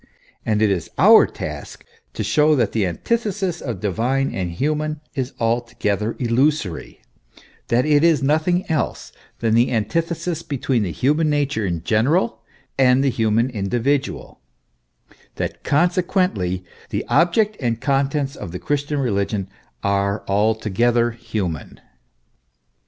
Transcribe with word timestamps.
And 0.47 0.63
it 0.63 0.71
is 0.71 0.89
our 0.97 1.27
task 1.27 1.85
to 2.13 2.23
show 2.23 2.55
that 2.55 2.71
the 2.71 2.87
antithesis 2.87 3.61
of 3.61 3.79
divine 3.79 4.33
and 4.33 4.49
human 4.49 4.99
is 5.13 5.33
altogether 5.39 6.15
illusory, 6.17 7.03
that 7.67 7.85
it 7.85 8.03
is 8.03 8.23
nothing 8.23 8.65
else 8.67 9.11
than 9.41 9.53
the 9.53 9.71
antithesis 9.71 10.41
between 10.41 10.81
the 10.81 10.91
human 10.91 11.29
nature 11.29 11.67
in 11.67 11.83
general, 11.83 12.41
and 12.79 13.03
the 13.03 13.11
human 13.11 13.51
individual: 13.51 14.39
that, 15.35 15.63
consequently, 15.63 16.65
the 16.89 17.05
object 17.05 17.55
and 17.59 17.79
contents 17.79 18.35
of 18.35 18.51
the 18.51 18.57
Christian 18.59 18.97
religion 18.97 19.49
are 19.83 20.23
altogether 20.27 21.11
human. 21.11 21.79